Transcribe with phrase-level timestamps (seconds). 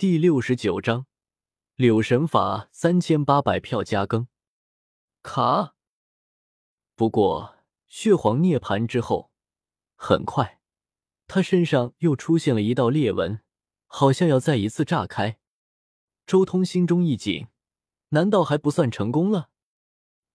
[0.00, 1.04] 第六十九章
[1.74, 4.28] 柳神法三千八百票加更。
[5.22, 5.74] 卡。
[6.96, 9.30] 不过血皇涅槃之后，
[9.94, 10.62] 很快
[11.26, 13.42] 他身上又出现了一道裂纹，
[13.86, 15.38] 好像要再一次炸开。
[16.26, 17.48] 周通心中一紧，
[18.08, 19.50] 难道还不算成功了？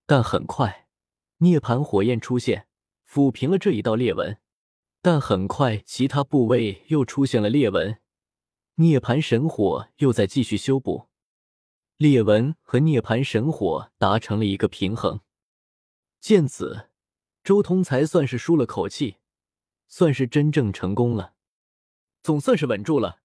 [0.06, 0.88] 但很快
[1.38, 2.68] 涅槃火焰出现，
[3.10, 4.38] 抚平了这一道裂纹。
[5.02, 8.00] 但很快其他部位又出现了裂纹，
[8.76, 11.08] 涅槃神火又在继续修补。
[11.98, 15.22] 裂纹和涅槃神火达成了一个平衡。
[16.20, 16.90] 见此，
[17.42, 19.18] 周通才算是舒了口气，
[19.88, 21.36] 算是真正成功了，
[22.22, 23.22] 总算是稳住了。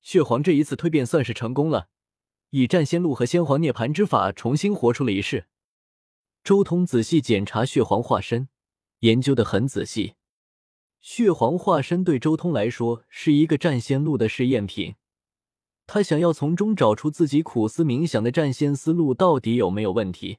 [0.00, 1.88] 血皇这一次蜕变算是成功了，
[2.50, 5.48] 以战仙路和仙皇涅槃之法重新活出了一世。
[6.44, 8.48] 周通仔细检查血皇化身，
[9.00, 10.14] 研究的很仔细。
[11.02, 14.94] 血皇化身对周通来说是一个战仙路的试验品，
[15.84, 20.38] 他想要从中找出自己苦思冥想的战仙思路到底有没有问题。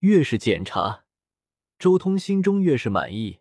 [0.00, 1.04] 越是检查。
[1.78, 3.40] 周通心中越是满意，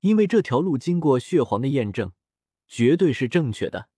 [0.00, 2.12] 因为这条路经过血皇的验证，
[2.66, 3.88] 绝对是正确的。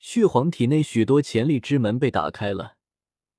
[0.00, 2.76] 血皇体内许多潜力之门被打开了，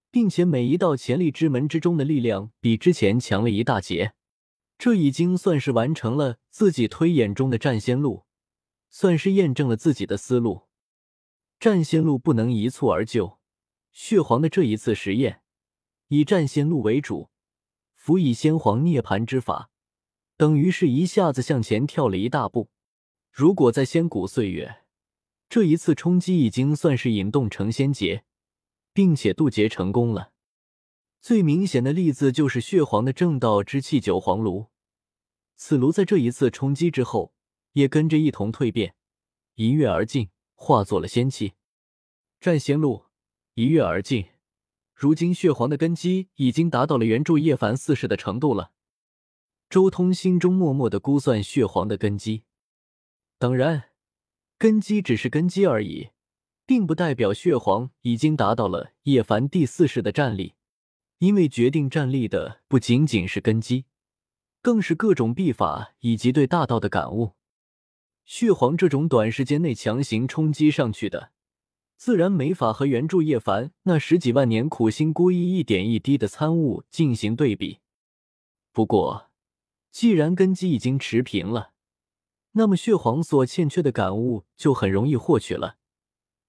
[0.10, 4.14] 并且每一道潜力之门之中的力量比之前强了一大截。
[4.78, 8.26] 这已经算是完成了自己推演中的战仙路，
[8.90, 10.68] 算是验证了自己的思路。
[11.60, 13.40] 战仙路不能一蹴而就，
[13.92, 15.42] 血皇的这一次实验
[16.10, 17.30] 以战仙路为主。
[17.96, 19.70] 辅以先皇涅槃之法，
[20.38, 22.70] 等于是一下子向前跳了一大步。
[23.32, 24.84] 如果在仙古岁月，
[25.50, 28.24] 这一次冲击已经算是引动成仙劫，
[28.94, 30.32] 并且渡劫成功了。
[31.28, 34.68] 最明显的例子就是血皇的正道之气九黄炉，
[35.58, 37.34] 此炉在这一次冲击之后，
[37.74, 38.96] 也跟着一同蜕变，
[39.56, 41.56] 一跃而进，化作了仙气。
[42.40, 43.08] 战仙路
[43.56, 44.28] 一跃而进。
[44.96, 48.72] 如今血皇的根基已经达到了原著叶凡四世的程度了。
[49.70, 52.46] 周通心中默默的估算血皇的根基，
[53.38, 53.90] 当然，
[54.58, 56.12] 根基只是根基而已，
[56.66, 60.54] 并不代表血皇已经达到了叶凡第四世的战力。
[61.20, 63.86] 因为决定战力的不仅仅是根基，
[64.62, 67.34] 更是各种秘法以及对大道的感悟。
[68.24, 71.32] 血皇这种短时间内强行冲击上去的。
[71.96, 77.80] 自然没法和原著叶凡那十几万年苦心孤诣一点一滴的参悟进行对比。
[78.72, 79.32] 不过，
[79.90, 81.72] 既然根基已经持平了，
[82.52, 85.78] 那么血皇所欠缺的感悟就很容易获取了。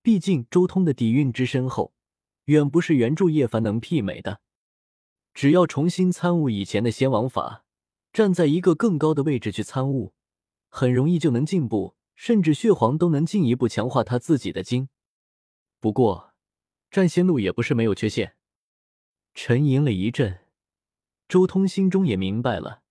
[0.03, 1.95] 毕竟周通的底蕴之深厚，
[2.45, 4.43] 远不是原著叶凡能媲美的。
[5.39, 7.65] 只要重新参悟以前的仙王法，
[8.13, 10.13] 站在一个更高的位置去参悟，
[10.69, 14.89] 很容易就能进步，甚至血皇都能进一步强化他自己的精。
[15.79, 16.35] 不过，
[16.91, 18.35] 战仙路也不是没有缺陷。
[19.33, 20.41] 沉吟了一阵，
[21.29, 22.83] 周通心中也明白了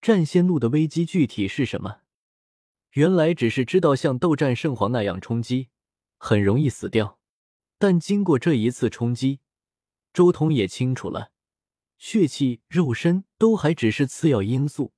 [0.00, 2.02] 战仙路的危机具体是什么。
[2.92, 5.70] 原来只是知道像斗战圣皇那样冲击，
[6.16, 7.18] 很容易死掉。
[7.76, 9.40] 但经过这一次冲击，
[10.12, 11.32] 周通也清楚了，
[12.04, 14.92] 血气、肉身都还只是次要因素。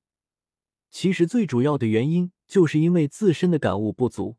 [0.89, 4.37] 其实最主要的原因，就是因为自身的感悟不足。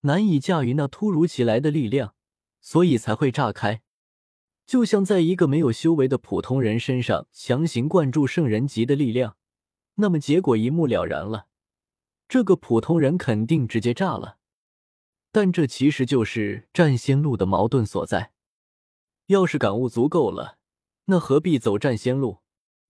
[0.00, 2.14] 难以驾驭那突如其来的力量，
[2.58, 3.82] 所以才会炸开。
[4.64, 9.36] 就像在一个没有修为的普通人身上强行灌注圣人级的力量，
[9.96, 11.48] 那么结果一目了然了，
[12.26, 14.38] 这个普通人肯定直接炸了。
[15.30, 18.32] 但这其实就是战仙路的矛盾所在。
[19.26, 20.59] 要是感悟足够了，
[21.10, 22.38] 那何必走战仙路，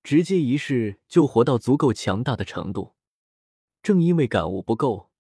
[0.03, 2.95] 直接一世就活到足够强大的程度？
[3.83, 5.11] 正因为感悟不够。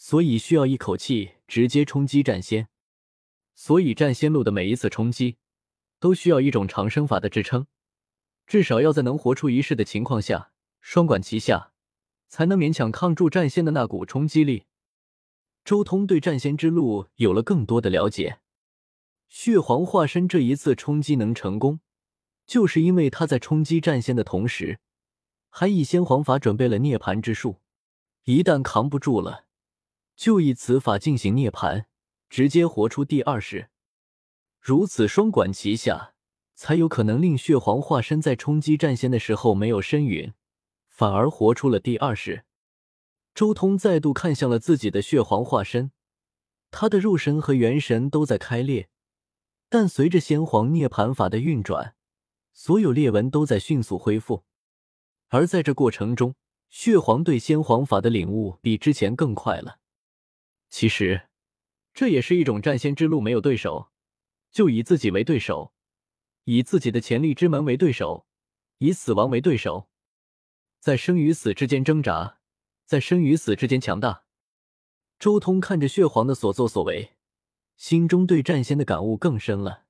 [0.00, 2.68] 所以需要一口气直接冲击战仙，
[3.56, 5.38] 所以战仙路的每一次冲击
[5.98, 7.66] 都需要一种长生法的支撑，
[8.46, 11.72] 至少要在能活出一世的情况下，双管齐下，
[12.28, 14.66] 才能勉强抗住战仙的那股冲击力。
[15.64, 18.38] 周通对战仙之路有了更多的了解，
[19.28, 21.80] 血皇化身这一次冲击能成功，
[22.48, 24.80] 就是因为他在冲击战仙的同时，
[25.50, 27.60] 还以仙皇法准备了涅槃之术，
[28.24, 29.44] 一旦扛不住了。
[30.16, 31.84] 就以此法进行涅槃，
[32.30, 33.68] 直接活出第二世，
[34.60, 36.14] 如此双管齐下，
[36.54, 40.32] 才有可能令血皇化身在冲击战仙的时候没有身陨，
[40.88, 42.46] 反而活出了第二世。
[43.34, 45.92] 周通再度看向了自己的血皇化身，
[46.70, 48.88] 他的肉身和元神都在开裂，
[49.68, 51.94] 但随着先皇涅槃法的运转，
[52.58, 54.42] 所有裂纹都在迅速恢复。
[55.28, 56.34] 而在这过程中，
[56.68, 59.78] 血皇对先皇法的领悟比之前更快了。
[60.68, 61.28] 其实，
[61.94, 63.92] 这也是一种战仙之路，没有对手，
[64.50, 65.72] 就以自己为对手，
[66.46, 68.26] 以自己的潜力之门为对手，
[68.78, 69.88] 以死亡为对手，
[70.80, 72.40] 在生与死之间挣扎，
[72.84, 74.24] 在生与死之间强大。
[75.20, 77.12] 周通看着血皇的所作所为，
[77.76, 79.84] 心中对战仙的感悟更深了。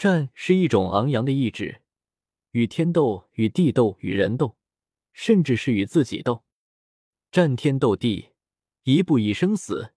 [0.00, 1.82] 战是一种昂扬的意志，
[2.52, 4.56] 与天斗，与地斗，与人斗，
[5.12, 6.42] 甚至是与自己斗。
[7.30, 8.30] 战天斗地，
[8.84, 9.92] 一步一生死，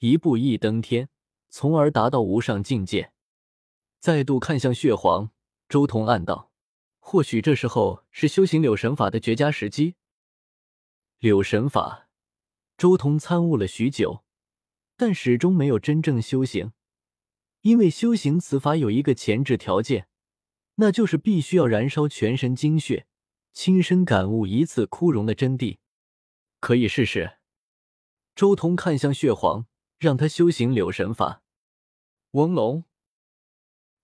[0.00, 1.08] 一步一登天，
[1.50, 3.12] 从而达到无上境界。
[4.00, 5.30] 再度看向血皇，
[5.68, 6.50] 周通暗道：
[6.98, 9.94] 或许这时候是修行柳神法的绝佳时机。
[11.20, 12.08] 柳神法。
[12.76, 14.24] 周通参悟了许久，
[14.96, 16.72] 但始终没有真正修行，
[17.64, 20.06] 因为修行此法有一个前置条件，
[20.74, 23.06] 那就是必须要燃烧全身精血，
[23.54, 25.78] 亲身感悟一次枯荣的真谛。
[26.60, 27.38] 可以试试。
[28.34, 29.66] 周通看向血皇，
[29.98, 31.42] 让他修行柳神法。
[32.32, 32.84] 翁龙，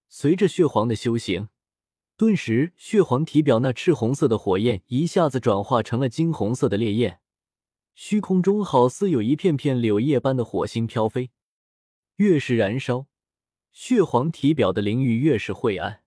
[0.08, 1.50] 随着血皇的修行，
[2.16, 7.20] 顿时血皇体表那赤红色的火焰一下子转化成了金红色的烈焰。
[7.94, 11.30] 虚空中好似有一片片柳叶般的火星飘飞，
[12.16, 13.06] 越是燃烧，
[13.72, 16.02] 血皇体表的灵域越是晦暗，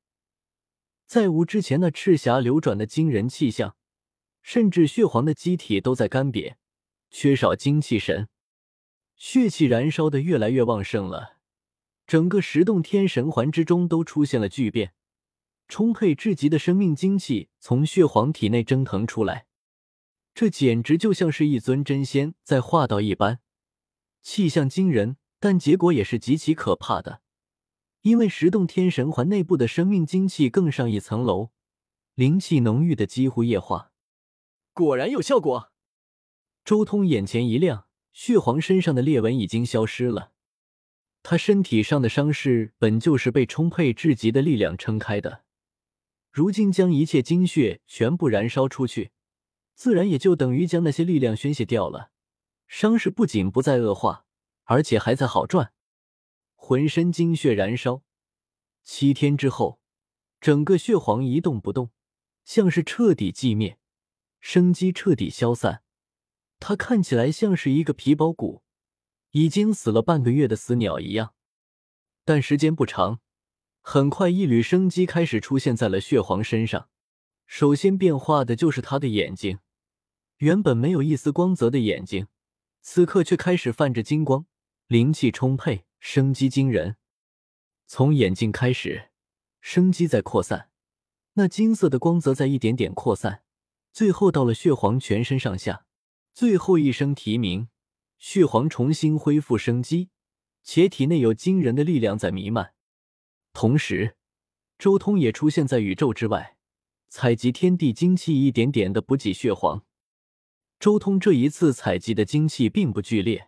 [1.06, 3.76] 再无之前那赤霞流转的惊人气象，
[4.42, 6.56] 甚至血皇的机体都在干瘪，
[7.10, 8.28] 缺少精气神，
[9.16, 11.38] 血气燃烧的越来越旺盛了，
[12.06, 14.94] 整个十洞天神环之中都出现了巨变，
[15.68, 19.48] 充沛至极的生命精气从血皇体内蒸腾出来。
[20.36, 23.40] 这简直就像是一尊真仙在化道一般，
[24.22, 27.23] 气象惊人，但结果也是极其可怕的。
[28.04, 31.52] 因为十洞天神环内部的生命精气更上一层楼，
[32.16, 33.94] 灵气浓郁的几乎液化。
[34.74, 35.72] 果然有效果！
[36.66, 40.34] 周通眼前一亮，血皇身上的裂纹已经消失了。
[41.22, 45.44] 他身体上的伤势本就是被充沛至极的力量撑开的，
[46.30, 49.12] 如今将一切精血全部燃烧出去。
[49.76, 52.12] 自然也就等于将那些力量宣泄掉了，
[52.68, 54.26] 伤势不仅不再恶化，
[54.66, 55.72] 而且还在好转。
[56.66, 58.04] 浑身精血燃烧，
[58.86, 59.82] 七天之后，
[60.40, 61.92] 整个血皇一动不动，
[62.46, 63.78] 像是彻底寂灭，
[64.40, 65.84] 生机彻底消散。
[66.62, 68.64] 他看起来像是一个皮包骨，
[69.32, 71.34] 已经死了半个月的死鸟一样。
[72.24, 73.20] 但时间不长，
[73.82, 76.88] 很快一缕生机开始出现在了血皇身上。
[77.46, 79.60] 首先变化的就是他的眼睛，
[80.38, 82.28] 原本没有一丝光泽的眼睛，
[82.80, 84.46] 此刻却开始泛着金光，
[84.88, 86.98] 灵气充沛，生机惊人。
[87.88, 89.12] 从眼睛开始，
[89.62, 90.70] 生机在扩散，
[91.36, 93.44] 那金色的光泽在一点点扩散，
[93.94, 95.86] 最后到了血皇全身上下。
[96.34, 97.70] 最后一声啼鸣，
[98.18, 100.10] 血皇重新恢复生机，
[100.62, 102.74] 且体内有惊人的力量在弥漫。
[103.54, 104.18] 同时，
[104.78, 106.58] 周通也出现在宇宙之外。
[107.08, 109.86] 采集天地精气，一点点的补给血皇。
[110.82, 113.48] 周通这一次采集的精气并不剧烈，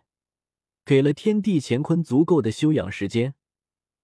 [0.86, 3.34] 给了天地乾坤足够的休养时间，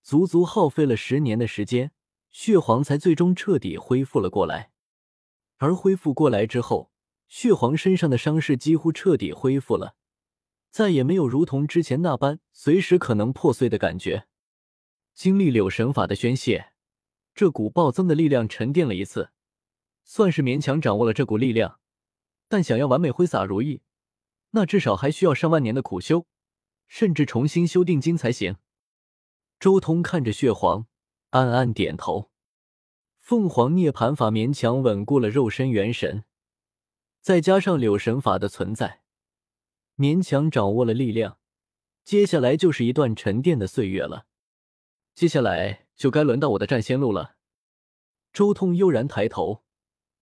[0.02, 1.92] 足足耗费了十年的时间，
[2.32, 4.72] 血皇才最终彻底恢复了过来。
[5.58, 6.90] 而恢复过来之后，
[7.28, 9.94] 血皇身上的伤势几乎彻底恢复了，
[10.72, 14.26] 再也没有如同之前那般随时可能破碎的感觉。
[15.14, 16.72] 经历柳神法的宣泄，
[17.32, 19.30] 这股暴增的力量沉淀了一次。
[20.02, 21.78] 算是勉强掌握了这股力量，
[22.48, 23.82] 但想要完美挥洒如意，
[24.50, 26.26] 那至少还需要上万年的苦修，
[26.92, 28.56] 甚至重新修订经才行。
[29.58, 30.86] 周通看着血皇，
[31.30, 32.30] 暗暗点头。
[33.18, 36.24] 凤凰涅槃法勉强稳固了肉身元神，
[37.22, 39.00] 再加上柳神法的存在，
[39.96, 41.38] 勉强掌握了力量。
[42.04, 44.26] 接下来就是一段沉淀的岁月了。
[45.14, 47.36] 接下来就该轮到我的战仙路了。
[48.34, 49.64] 周通悠然抬头。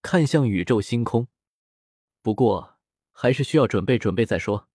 [0.02, 1.26] 看向宇宙星空，
[2.22, 2.78] 不过
[3.10, 4.69] 还是需要准备准备再说。